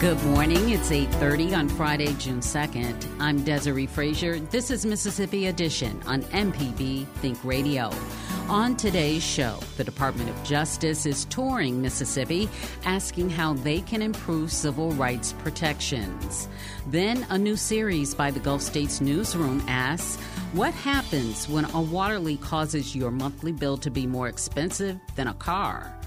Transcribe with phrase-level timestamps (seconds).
[0.00, 0.70] Good morning.
[0.70, 3.06] It's 8:30 on Friday, June 2nd.
[3.20, 4.40] I'm Desare Frazier.
[4.40, 7.90] This is Mississippi Edition on MPB Think Radio.
[8.48, 12.48] On today's show, the Department of Justice is touring Mississippi
[12.86, 16.48] asking how they can improve civil rights protections.
[16.86, 20.16] Then a new series by the Gulf States Newsroom asks,
[20.54, 25.28] what happens when a water leak causes your monthly bill to be more expensive than
[25.28, 25.99] a car?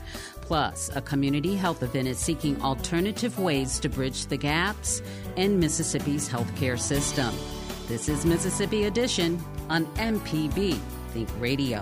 [0.44, 5.02] Plus, a community health event is seeking alternative ways to bridge the gaps
[5.38, 7.34] in Mississippi's healthcare system.
[7.88, 10.78] This is Mississippi Edition on MPB
[11.14, 11.82] Think Radio.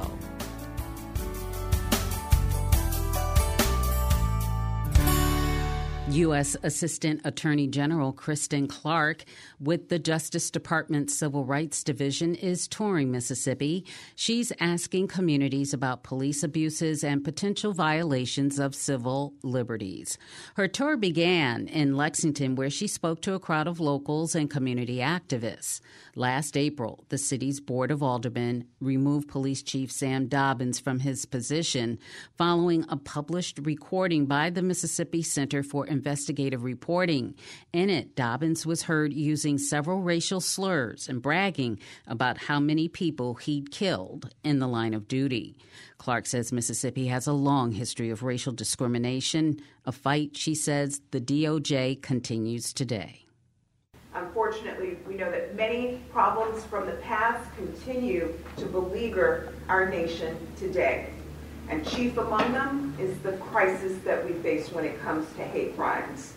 [6.12, 6.58] U.S.
[6.62, 9.24] Assistant Attorney General Kristen Clarke
[9.62, 13.86] with the Justice Department Civil Rights Division is touring Mississippi.
[14.16, 20.18] She's asking communities about police abuses and potential violations of civil liberties.
[20.56, 24.98] Her tour began in Lexington, where she spoke to a crowd of locals and community
[24.98, 25.80] activists.
[26.16, 32.00] Last April, the city's Board of Aldermen removed Police Chief Sam Dobbins from his position
[32.38, 37.36] following a published recording by the Mississippi Center for investigative reporting.
[37.74, 43.36] In it, Dobbins was heard using several racial slurs and bragging about how many people
[43.36, 45.56] he'd killed in the line of duty.
[46.00, 51.22] Clarke says Mississippi has a long history of racial discrimination, a fight, she says, the
[51.22, 53.28] DOJ continues today.
[54.16, 61.10] Unfortunately, we know that many problems from the past continue to beleaguer our nation today.
[61.72, 65.78] And chief among them is the crisis that we face when it comes to hate
[65.78, 66.34] crimes.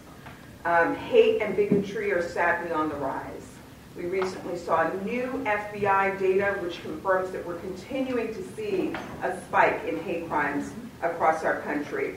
[0.65, 3.49] Um, hate and bigotry are sadly on the rise.
[3.97, 8.95] We recently saw new FBI data which confirms that we're continuing to see
[9.25, 10.71] a spike in hate crimes
[11.03, 12.15] across our country.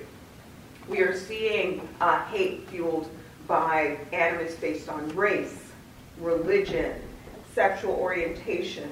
[0.87, 3.09] We are seeing uh, hate fueled
[3.47, 5.71] by animus based on race,
[6.19, 7.01] religion,
[7.55, 8.89] sexual orientation,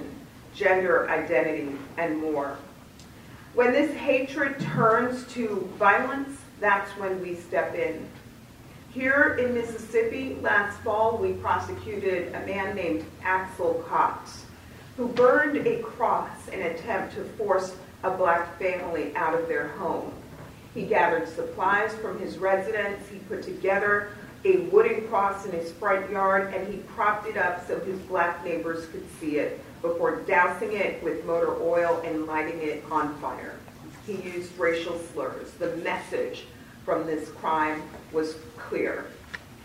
[0.56, 2.58] gender identity, and more.
[3.56, 8.06] When this hatred turns to violence, that's when we step in.
[8.92, 14.46] Here in Mississippi, last fall, we prosecuted a man named Axel Cox,
[14.98, 19.70] who burned a cross in an attempt to force a black family out of their
[19.70, 20.12] home.
[20.74, 23.08] He gathered supplies from his residence.
[23.08, 24.10] He put together
[24.44, 28.44] a wooden cross in his front yard and he propped it up so his black
[28.44, 33.56] neighbors could see it before dousing it with motor oil and lighting it on fire.
[34.08, 35.52] He used racial slurs.
[35.54, 36.46] The message
[36.84, 39.06] from this crime was clear.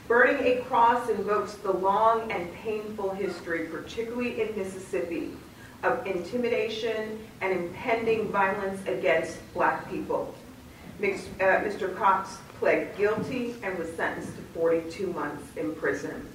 [0.09, 5.31] Burning a cross invokes the long and painful history, particularly in Mississippi,
[5.83, 10.35] of intimidation and impending violence against black people.
[11.01, 11.95] Mr.
[11.95, 16.29] Uh, Cox pled guilty and was sentenced to 42 months in prison.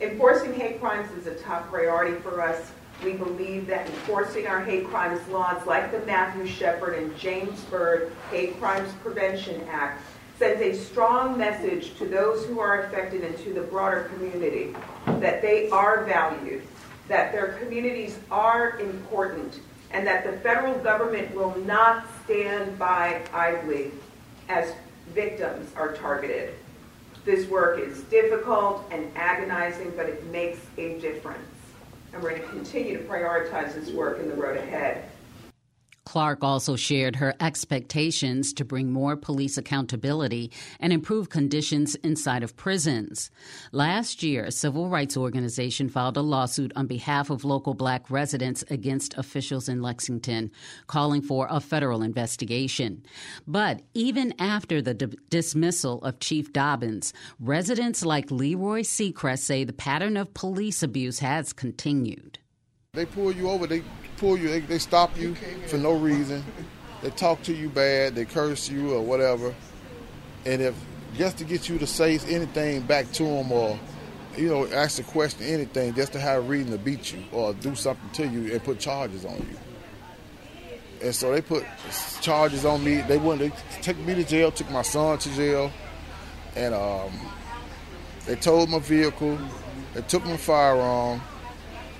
[0.00, 2.72] Enforcing hate crimes is a top priority for us.
[3.04, 8.12] We believe that enforcing our hate crimes laws, like the Matthew Shepard and James Byrd
[8.30, 10.02] Hate Crimes Prevention Act,
[10.38, 14.74] sends a strong message to those who are affected and to the broader community
[15.18, 16.62] that they are valued,
[17.08, 19.60] that their communities are important,
[19.92, 23.90] and that the federal government will not stand by idly
[24.48, 24.74] as
[25.14, 26.54] victims are targeted.
[27.24, 31.49] This work is difficult and agonizing, but it makes a difference.
[32.12, 35.09] And we're going to continue to prioritize this work in the road ahead.
[36.10, 42.56] Clarke also shared her expectations to bring more police accountability and improve conditions inside of
[42.56, 43.30] prisons.
[43.70, 48.64] Last year, a civil rights organization filed a lawsuit on behalf of local black residents
[48.70, 50.50] against officials in Lexington,
[50.88, 53.04] calling for a federal investigation.
[53.46, 59.72] But even after the d- dismissal of Chief Dobbins, residents like Leroy Seacrest say the
[59.72, 62.40] pattern of police abuse has continued.
[62.92, 63.84] They pull you over, they
[64.16, 65.36] pull you, they, they stop you
[65.68, 66.42] for no reason.
[67.02, 69.54] They talk to you bad, they curse you or whatever.
[70.44, 70.74] And if
[71.14, 73.78] just to get you to say anything back to them or
[74.36, 77.54] you know ask a question anything just to have a reason to beat you or
[77.54, 79.56] do something to you and put charges on you.
[81.00, 81.64] And so they put
[82.20, 83.02] charges on me.
[83.02, 85.70] They wouldn't they took me to jail, took my son to jail,
[86.56, 87.12] and um,
[88.26, 89.38] they towed my vehicle.
[89.94, 91.20] They took my firearm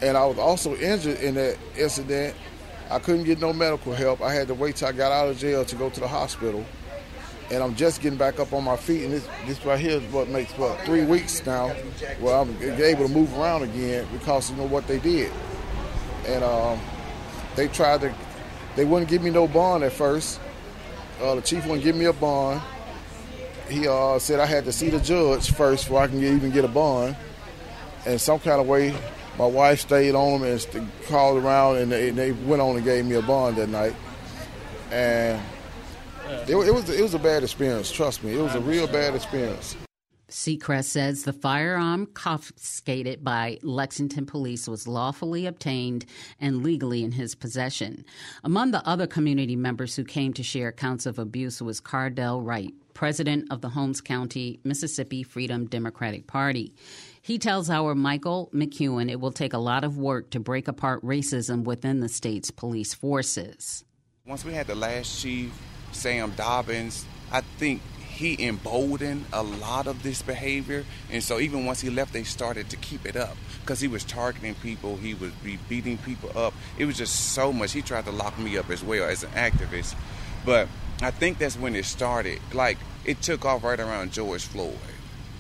[0.03, 2.35] and I was also injured in that incident.
[2.91, 4.21] I couldn't get no medical help.
[4.21, 6.65] I had to wait till I got out of jail to go to the hospital.
[7.51, 10.13] And I'm just getting back up on my feet, and this, this right here is
[10.13, 11.69] what makes what three weeks now,
[12.21, 15.33] where I'm able to move around again because you know what they did,
[16.27, 16.81] and um,
[17.57, 18.15] they tried to,
[18.77, 20.39] they wouldn't give me no bond at first.
[21.21, 22.63] Uh, the chief wouldn't give me a bond.
[23.69, 26.65] He uh, said I had to see the judge first before I can even get
[26.65, 27.17] a bond.
[28.07, 28.95] And some kind of way,
[29.39, 33.05] my wife stayed on them and called around, and they, they, went on and gave
[33.07, 33.95] me a bond that night.
[34.91, 35.41] And
[36.49, 37.91] it, it, was it was a bad experience.
[37.91, 39.77] Trust me, it was a real bad experience.
[40.31, 46.07] Seacrest says the firearm confiscated by Lexington police was lawfully obtained
[46.41, 48.05] and legally in his possession.
[48.45, 52.73] Among the other community members who came to share accounts of abuse was Cardell Wright,
[52.95, 56.73] president of the Holmes County, Mississippi Freedom Democratic Party.
[57.23, 61.05] He tells our Michael McEwen it will take a lot of work to break apart
[61.05, 63.85] racism within the state's police forces.
[64.27, 65.53] Once we had the last chief,
[65.93, 70.87] Sam Dobbins, I think he emboldened a lot of this behavior.
[71.11, 74.03] And so even once he left, they started to keep it up because he was
[74.03, 76.55] targeting people, he would be beating people up.
[76.79, 77.73] It was just so much.
[77.73, 79.95] He tried to lock me up as well as an activist.
[80.47, 80.69] But
[81.03, 82.41] I think that's when it started.
[82.55, 84.77] Like, it took off right around George Floyd.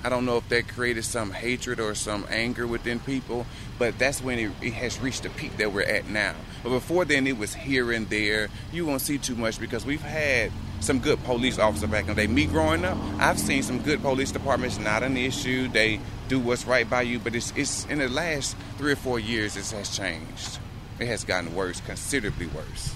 [0.03, 3.45] I don't know if that created some hatred or some anger within people,
[3.79, 6.35] but that's when it, it, has reached the peak that we're at now.
[6.63, 8.49] But before then, it was here and there.
[8.73, 12.15] You won't see too much because we've had some good police officers back in the
[12.15, 12.27] day.
[12.27, 15.69] Me growing up, I've seen some good police departments, not an issue.
[15.69, 19.19] They do what's right by you, but it's, it's in the last three or four
[19.19, 20.59] years, it has changed.
[20.99, 22.95] It has gotten worse, considerably worse.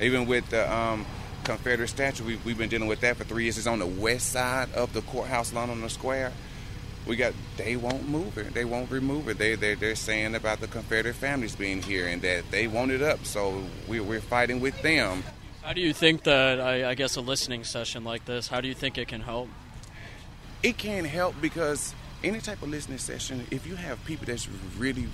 [0.00, 1.06] Even with the um,
[1.46, 2.24] Confederate statue.
[2.24, 3.56] We've, we've been dealing with that for three years.
[3.56, 6.32] It's on the west side of the courthouse lawn on the square.
[7.06, 8.52] We got they won't move it.
[8.52, 9.38] They won't remove it.
[9.38, 13.00] They they they're saying about the Confederate families being here and that they want it
[13.00, 13.24] up.
[13.24, 15.22] So we, we're fighting with them.
[15.62, 18.48] How do you think that I, I guess a listening session like this?
[18.48, 19.48] How do you think it can help?
[20.64, 21.94] It can help because
[22.24, 25.06] any type of listening session, if you have people that's really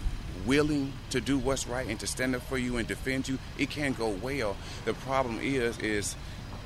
[0.46, 3.70] willing to do what's right and to stand up for you and defend you, it
[3.70, 4.56] can go well.
[4.84, 6.16] The problem is, is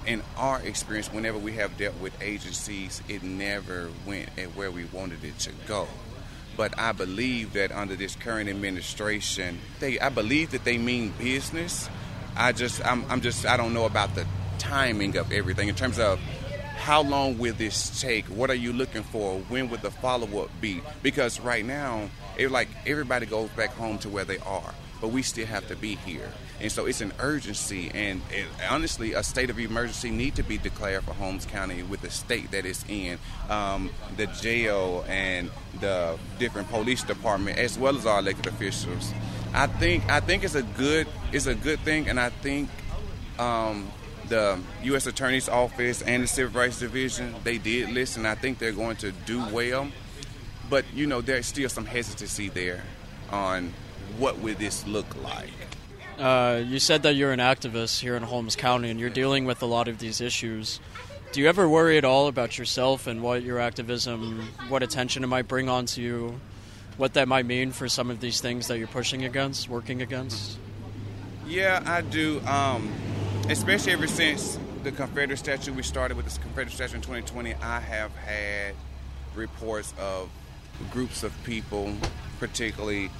[0.06, 4.84] in our experience, whenever we have dealt with agencies, it never went at where we
[4.84, 5.88] wanted it to go.
[6.56, 11.90] But I believe that under this current administration, they I believe that they mean business.
[12.34, 14.26] I just I'm, I'm just I don't know about the
[14.58, 16.18] timing of everything in terms of
[16.86, 18.24] how long will this take?
[18.26, 19.40] What are you looking for?
[19.48, 20.80] When would the follow up be?
[21.02, 25.22] Because right now it like everybody goes back home to where they are, but we
[25.22, 26.30] still have to be here.
[26.60, 30.58] And so it's an urgency, and it, honestly, a state of emergency need to be
[30.58, 33.18] declared for Holmes County with the state that it's in,
[33.50, 39.12] um, the jail and the different police department, as well as our elected officials.
[39.52, 42.70] I think I think it's a good it's a good thing, and I think
[43.40, 43.90] um,
[44.28, 45.06] the U.S.
[45.06, 48.26] Attorney's Office and the Civil Rights Division they did listen.
[48.26, 49.88] I think they're going to do well
[50.68, 52.82] but you know there's still some hesitancy there
[53.30, 53.72] on
[54.18, 55.50] what would this look like.
[56.18, 59.62] Uh, you said that you're an activist here in Holmes County and you're dealing with
[59.62, 60.80] a lot of these issues.
[61.32, 65.26] Do you ever worry at all about yourself and what your activism, what attention it
[65.26, 66.40] might bring onto you,
[66.96, 70.58] what that might mean for some of these things that you're pushing against, working against?
[71.46, 72.40] Yeah, I do.
[72.46, 72.90] Um,
[73.48, 77.80] especially ever since the Confederate statue, we started with this Confederate statue in 2020, I
[77.80, 78.74] have had
[79.34, 80.28] reports of
[80.90, 81.94] groups of people,
[82.40, 83.10] particularly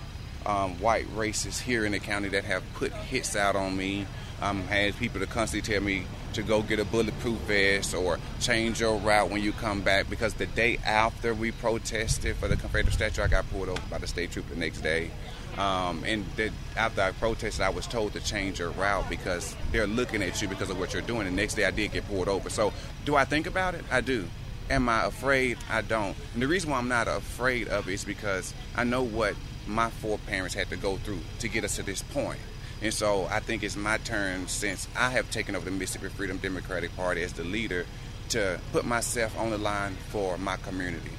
[0.44, 4.06] um, white racists here in the county that have put hits out on me.
[4.42, 6.04] Um, had people to constantly tell me,
[6.36, 10.34] to go get a bulletproof vest or change your route when you come back because
[10.34, 14.06] the day after we protested for the Confederate statue, I got pulled over by the
[14.06, 15.10] state trooper the next day.
[15.56, 19.86] Um, and the, after I protested, I was told to change your route because they're
[19.86, 21.24] looking at you because of what you're doing.
[21.24, 22.50] The next day, I did get pulled over.
[22.50, 22.74] So,
[23.06, 23.82] do I think about it?
[23.90, 24.28] I do.
[24.68, 25.56] Am I afraid?
[25.70, 26.14] I don't.
[26.34, 29.34] And the reason why I'm not afraid of it is because I know what
[29.66, 32.40] my four parents had to go through to get us to this point.
[32.82, 36.36] And so I think it's my turn since I have taken over the Mississippi Freedom
[36.36, 37.86] Democratic Party as the leader
[38.30, 41.10] to put myself on the line for my community.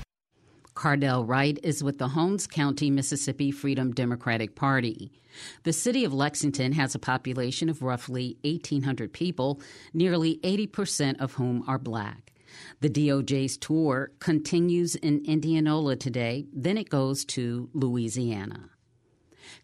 [0.75, 5.11] Cardell Wright is with the Holmes County, Mississippi Freedom Democratic Party.
[5.63, 9.59] The city of Lexington has a population of roughly 1,800 people,
[9.93, 12.31] nearly 80% of whom are black.
[12.81, 18.69] The DOJ's tour continues in Indianola today, then it goes to Louisiana.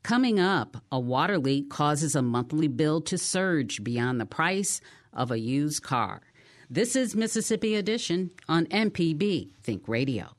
[0.04, 4.82] Coming up, a water leak causes a monthly bill to surge beyond the price
[5.14, 6.22] of a used car.
[6.70, 10.36] This is Mississippi Edition on MPB Think Radio.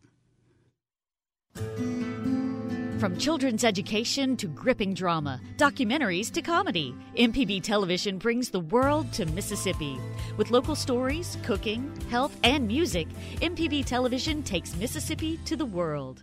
[2.98, 9.26] From children's education to gripping drama, documentaries to comedy, MPB Television brings the world to
[9.26, 9.98] Mississippi.
[10.38, 13.06] With local stories, cooking, health, and music,
[13.42, 16.22] MPB Television takes Mississippi to the world.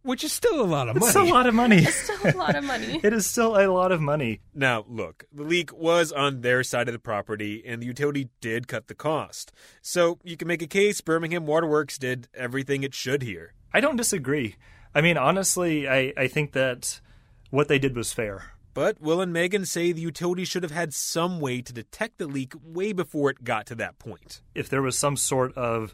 [0.04, 1.08] which is still a lot of money.
[1.08, 1.78] It's a lot of money.
[1.78, 3.00] It's still a lot of money.
[3.04, 4.42] it is still a lot of money.
[4.54, 8.68] Now, look, the leak was on their side of the property, and the utility did
[8.68, 9.52] cut the cost.
[9.82, 13.54] So you can make a case Birmingham Waterworks did everything it should here.
[13.74, 14.56] I don't disagree.
[14.94, 17.02] I mean, honestly, I, I think that
[17.50, 18.52] what they did was fair.
[18.74, 22.28] But Will and Megan say the utility should have had some way to detect the
[22.28, 24.42] leak way before it got to that point.
[24.56, 25.94] If there was some sort of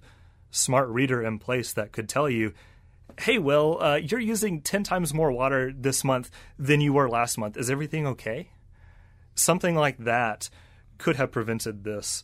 [0.49, 2.53] smart reader in place that could tell you,
[3.19, 7.37] hey, Will, uh, you're using 10 times more water this month than you were last
[7.37, 7.57] month.
[7.57, 8.51] Is everything okay?
[9.35, 10.49] Something like that
[10.97, 12.23] could have prevented this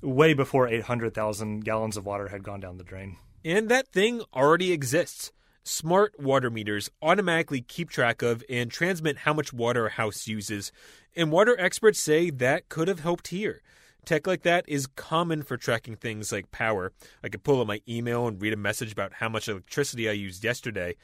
[0.00, 3.16] way before 800,000 gallons of water had gone down the drain.
[3.44, 5.32] And that thing already exists.
[5.64, 10.72] Smart water meters automatically keep track of and transmit how much water a house uses,
[11.14, 13.62] and water experts say that could have helped here.
[14.04, 16.92] Tech like that is common for tracking things like power.
[17.22, 20.12] I could pull up my email and read a message about how much electricity I
[20.12, 20.96] used yesterday.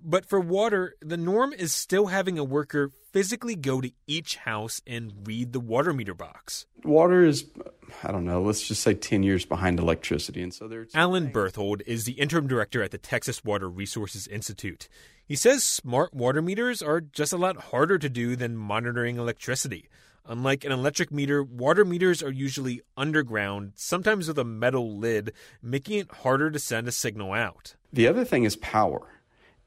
[0.00, 4.82] But for water, the norm is still having a worker physically go to each house
[4.86, 6.66] and read the water meter box.
[6.84, 7.46] Water is
[8.02, 10.42] I don't know, let's just say 10 years behind electricity.
[10.42, 10.94] And so there's.
[10.94, 14.88] Allen Berthold is the interim director at the Texas Water Resources Institute.
[15.26, 19.88] He says smart water meters are just a lot harder to do than monitoring electricity.
[20.26, 25.98] Unlike an electric meter, water meters are usually underground, sometimes with a metal lid, making
[25.98, 27.74] it harder to send a signal out.
[27.92, 29.20] The other thing is power.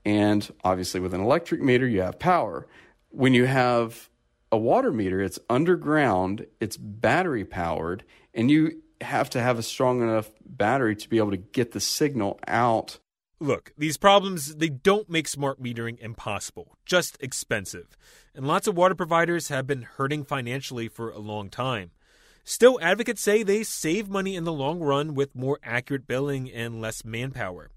[0.04, 2.66] And obviously, with an electric meter, you have power.
[3.10, 4.10] When you have
[4.52, 10.02] a water meter, it's underground, it's battery powered, and you have to have a strong
[10.02, 12.98] enough battery to be able to get the signal out.
[13.40, 17.96] Look, these problems, they don't make smart metering impossible, just expensive.
[18.38, 21.90] And lots of water providers have been hurting financially for a long time.
[22.44, 26.80] Still, advocates say they save money in the long run with more accurate billing and
[26.80, 27.72] less manpower.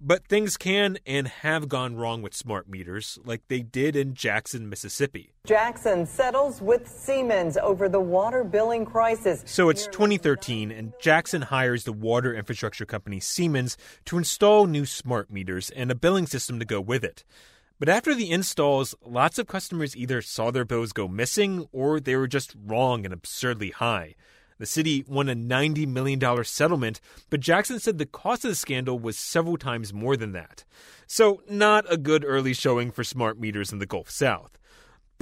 [0.00, 4.68] But things can and have gone wrong with smart meters, like they did in Jackson,
[4.68, 5.34] Mississippi.
[5.46, 9.44] Jackson settles with Siemens over the water billing crisis.
[9.46, 15.30] So it's 2013, and Jackson hires the water infrastructure company Siemens to install new smart
[15.30, 17.22] meters and a billing system to go with it.
[17.78, 22.16] But after the installs, lots of customers either saw their bills go missing or they
[22.16, 24.14] were just wrong and absurdly high.
[24.58, 27.00] The city won a $90 million settlement,
[27.30, 30.64] but Jackson said the cost of the scandal was several times more than that.
[31.08, 34.58] So, not a good early showing for smart meters in the Gulf South.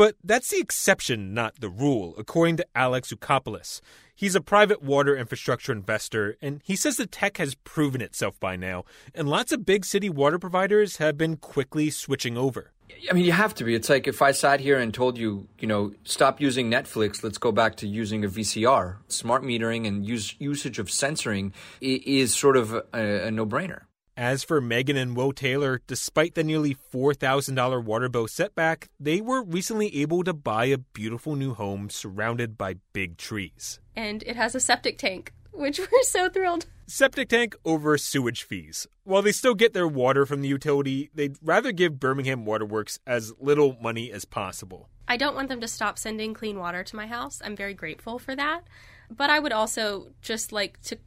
[0.01, 3.83] But that's the exception, not the rule, according to Alex Ukopoulos.
[4.15, 8.57] He's a private water infrastructure investor, and he says the tech has proven itself by
[8.57, 12.71] now, and lots of big city water providers have been quickly switching over.
[13.11, 13.75] I mean, you have to be.
[13.75, 17.37] It's like if I sat here and told you, you know, stop using Netflix, let's
[17.37, 18.97] go back to using a VCR.
[19.09, 21.53] Smart metering and use, usage of sensoring
[21.83, 23.83] is sort of a, a no brainer.
[24.17, 29.43] As for Megan and Will Taylor, despite the nearly $4,000 water bill setback, they were
[29.43, 33.81] recently able to buy a beautiful new home surrounded by big trees.
[33.97, 36.67] And it has a septic tank, which we're so thrilled.
[36.87, 38.87] Septic tank over sewage fees.
[39.05, 43.33] While they still get their water from the utility, they'd rather give Birmingham Waterworks as
[43.41, 44.89] little money as possible.
[45.07, 47.41] I don't want them to stop sending clean water to my house.
[47.45, 48.65] I'm very grateful for that.
[49.09, 50.99] But I would also just like to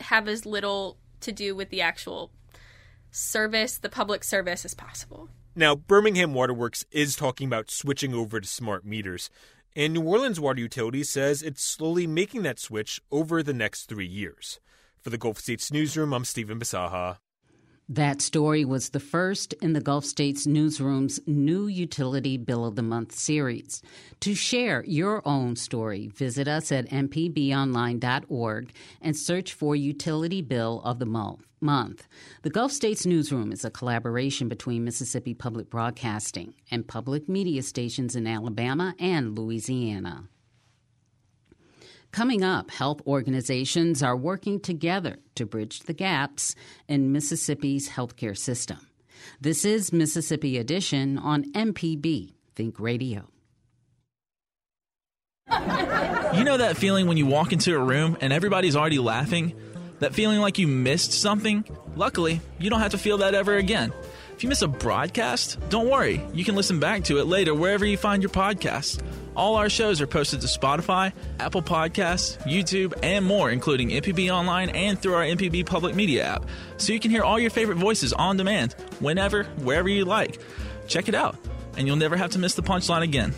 [0.00, 2.30] have as little to do with the actual
[3.10, 5.28] service, the public service, as possible.
[5.54, 9.30] Now, Birmingham Waterworks is talking about switching over to smart meters,
[9.76, 14.06] and New Orleans Water Utility says it's slowly making that switch over the next three
[14.06, 14.60] years.
[15.00, 17.18] For the Gulf States Newsroom, I'm Stephen Bisaha.
[17.92, 22.82] That story was the first in the Gulf States Newsroom's new Utility Bill of the
[22.82, 23.82] Month series.
[24.20, 31.00] To share your own story, visit us at mpbonline.org and search for Utility Bill of
[31.00, 31.44] the Month.
[31.60, 32.08] Month.
[32.40, 38.16] The Gulf States Newsroom is a collaboration between Mississippi Public Broadcasting and public media stations
[38.16, 40.30] in Alabama and Louisiana.
[42.12, 46.54] Coming up, health organizations are working together to bridge the gaps
[46.86, 48.86] in Mississippi's healthcare system.
[49.40, 53.30] This is Mississippi Edition on MPB Think Radio.
[55.50, 59.54] You know that feeling when you walk into a room and everybody's already laughing?
[60.00, 61.64] That feeling like you missed something?
[61.96, 63.90] Luckily, you don't have to feel that ever again.
[64.42, 66.20] If you miss a broadcast, don't worry.
[66.34, 69.00] You can listen back to it later wherever you find your podcasts.
[69.36, 74.70] All our shows are posted to Spotify, Apple Podcasts, YouTube, and more, including MPB Online
[74.70, 76.46] and through our MPB Public Media app.
[76.76, 80.40] So you can hear all your favorite voices on demand, whenever, wherever you like.
[80.88, 81.36] Check it out,
[81.76, 83.32] and you'll never have to miss the punchline again.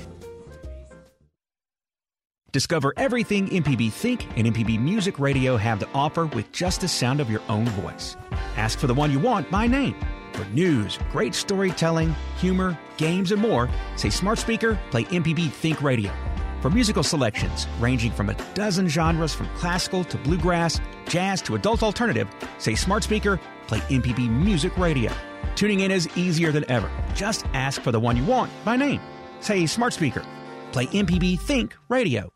[2.51, 7.21] Discover everything MPB Think and MPB Music Radio have to offer with just the sound
[7.21, 8.17] of your own voice.
[8.57, 9.97] Ask for the one you want by name.
[10.35, 16.13] For news, great storytelling, humor, games, and more, say smart speaker, play MPB Think Radio.
[16.61, 21.85] For musical selections ranging from a dozen genres from classical to bluegrass, jazz to adult
[21.85, 25.13] alternative, say smart speaker, play MPB Music Radio.
[25.55, 26.91] Tuning in is easier than ever.
[27.15, 29.01] Just ask for the one you want by name.
[29.39, 30.25] Say smart speaker,
[30.73, 32.34] play MPB Think Radio.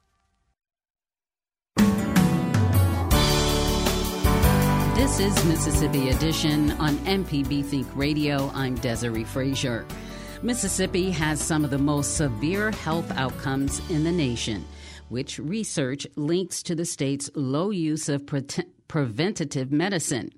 [4.98, 8.50] This is Mississippi Edition on MPB Think Radio.
[8.52, 9.86] I'm Desare Frazier.
[10.42, 14.66] Mississippi has some of the most severe health outcomes in the nation,
[15.08, 18.44] which research links to the state's low use of pre-
[18.88, 20.30] preventative medicine.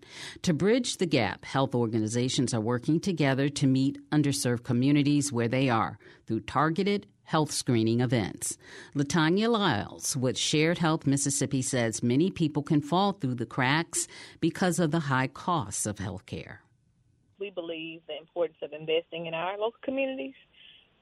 [0.43, 5.71] To bridge the gap, health organizations are working together to meet underserved communities where they
[5.71, 8.59] are through targeted health screening events.
[8.93, 14.09] Latanya Lyles with Shared Health Mississippi says many people can fall through the cracks
[14.41, 16.63] because of the high costs of health care.
[17.39, 20.35] We believe the importance of investing in our local communities,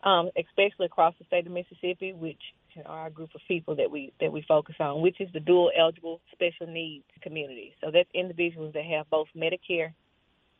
[0.04, 2.42] um, especially across the state of Mississippi, which
[2.76, 5.70] or our group of people that we that we focus on, which is the dual
[5.76, 7.74] eligible special needs community.
[7.80, 9.94] So that's individuals that have both Medicare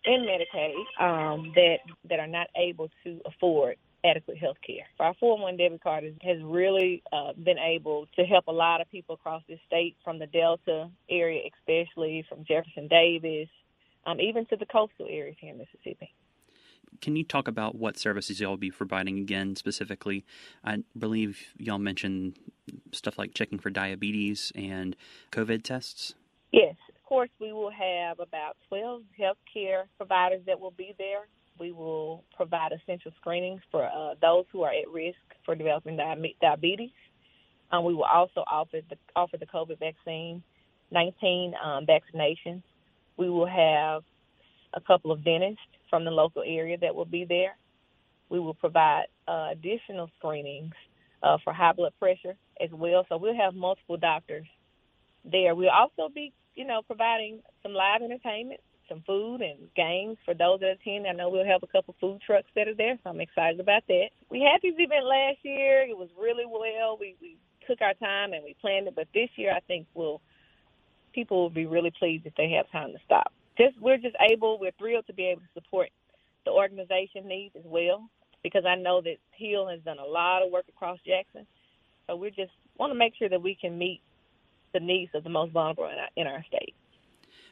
[0.06, 1.76] and Medicaid um, that
[2.08, 4.86] that are not able to afford adequate health care.
[5.00, 8.90] Our 401 debit card is, has really uh, been able to help a lot of
[8.90, 13.48] people across the state from the Delta area, especially from Jefferson Davis,
[14.06, 16.12] um, even to the coastal areas here in Mississippi.
[17.00, 20.24] Can you talk about what services y'all will be providing again specifically?
[20.64, 22.38] I believe y'all mentioned
[22.92, 24.96] stuff like checking for diabetes and
[25.30, 26.14] COVID tests.
[26.50, 31.26] Yes, of course, we will have about 12 healthcare providers that will be there.
[31.58, 35.98] We will provide essential screenings for uh, those who are at risk for developing
[36.40, 36.90] diabetes.
[37.70, 40.42] Um, we will also offer the offer the COVID vaccine,
[40.90, 42.62] 19 um, vaccinations.
[43.16, 44.02] We will have
[44.74, 47.56] a couple of dentists from the local area that will be there.
[48.28, 50.74] We will provide uh, additional screenings
[51.22, 53.04] uh, for high blood pressure as well.
[53.08, 54.46] So we'll have multiple doctors
[55.24, 55.54] there.
[55.54, 60.60] We'll also be, you know, providing some live entertainment, some food and games for those
[60.60, 61.06] that attend.
[61.06, 63.82] I know we'll have a couple food trucks that are there, so I'm excited about
[63.88, 64.08] that.
[64.30, 65.82] We had this event last year.
[65.82, 66.96] It was really well.
[66.98, 70.20] We, we took our time and we planned it, but this year I think we'll
[71.14, 74.58] people will be really pleased if they have time to stop just we're just able,
[74.58, 75.90] we're thrilled to be able to support
[76.46, 78.08] the organization needs as well
[78.42, 81.46] because I know that Heal has done a lot of work across Jackson.
[82.06, 84.00] So we just want to make sure that we can meet
[84.72, 86.74] the needs of the most vulnerable in our, in our state.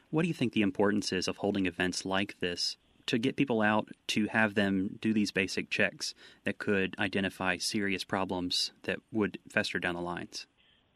[0.09, 3.61] What do you think the importance is of holding events like this to get people
[3.61, 6.13] out to have them do these basic checks
[6.45, 10.47] that could identify serious problems that would fester down the lines?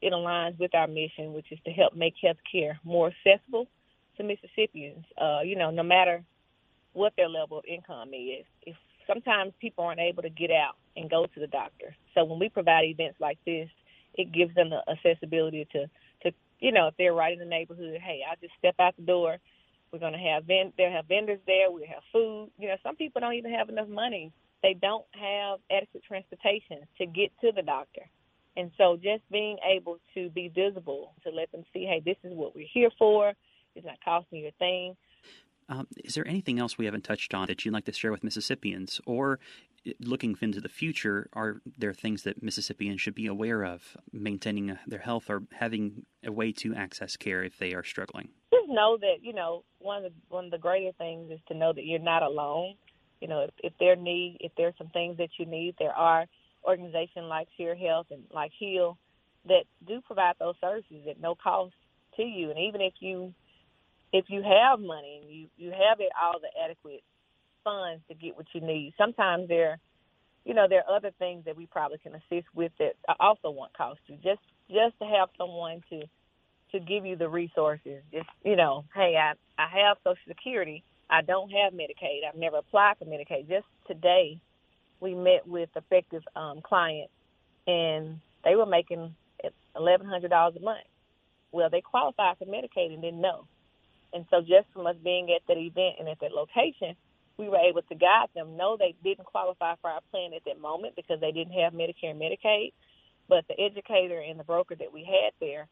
[0.02, 3.68] It aligns with our mission, which is to help make health care more accessible
[4.18, 6.24] to Mississippians, uh, you know, no matter
[6.94, 8.46] what their level of income is.
[8.64, 8.76] If
[9.08, 12.50] sometimes people aren't able to get out and go to the doctor, so when we
[12.50, 13.70] provide events like this,
[14.16, 15.90] it gives them the accessibility to
[16.62, 19.38] you know, if they're right in the neighborhood, hey, I'll just step out the door.
[19.92, 21.70] We're to have vend- they'll have vendors there.
[21.70, 22.50] We have food.
[22.58, 24.32] You know, some people don't even have enough money.
[24.64, 28.08] They don't have adequate transportation to get to the doctor.
[28.56, 32.34] And so just being able to be visible, to let them see, hey, this is
[32.36, 33.34] what we're here for.
[33.76, 34.96] It's not costing you a thing.
[35.72, 38.26] Um, is there anything else we haven't touched on that you'd like to share with
[38.26, 39.00] Mississippians?
[39.06, 39.40] Or
[40.02, 45.00] looking into the future, are there things that Mississippians should be aware of maintaining their
[45.00, 48.30] health or having a way to access care if they are struggling?
[48.54, 51.54] Just know that, you know, one of the, one of the greater things is to
[51.54, 52.76] know that you're not alone.
[53.22, 56.26] You know, if, if there need, if there's some things that you need, there are
[56.66, 58.98] organizations like Share Health and like Heal
[59.48, 61.74] that do provide those services at no cost
[62.18, 62.50] to you.
[62.50, 63.34] And even if you
[64.14, 67.04] if you have money and you you have it all the adequate
[67.64, 69.80] funds to get what you need, sometimes there,
[70.46, 73.76] you know, there are other things that we probably can assist with that also won't
[73.78, 74.18] cost you.
[74.24, 76.02] Just just to have someone to
[76.72, 78.02] to give you the resources.
[78.12, 80.84] Just you know, hey, I I have Social Security.
[81.10, 82.22] I don't have Medicaid.
[82.28, 83.50] I've never applied for Medicaid.
[83.50, 84.40] Just today,
[85.02, 87.10] we met with effective um, client,
[87.68, 89.14] and they were making
[89.76, 90.86] eleven hundred dollars a month.
[91.52, 93.46] Well, they qualified for Medicaid and didn't know.
[94.14, 96.96] And so just from us being at that event and at that location,
[97.38, 98.58] we were able to guide them.
[98.58, 102.12] No, they didn't qualify for our plan at that moment because they didn't have Medicare
[102.12, 102.74] and Medicaid.
[103.28, 105.68] But the educator and the broker that we had there,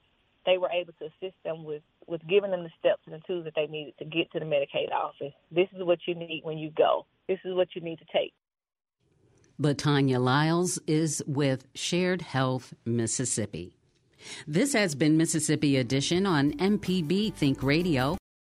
[0.46, 3.44] they were able to assist them with, with giving them the steps and the tools
[3.44, 5.34] that they needed to get to the Medicaid office.
[5.52, 7.06] This is what you need when you go.
[7.28, 8.34] This is what you need to take.
[9.62, 13.76] Latanya Lyles is with Shared Health Mississippi.
[14.48, 18.19] This has been Mississippi Edition on MPB Think Radio.